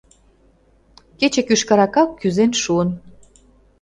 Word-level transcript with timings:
Кече 1.19 1.41
кӱшкыракак 1.47 2.09
кӱзен 2.19 2.51
шуын. 2.61 2.89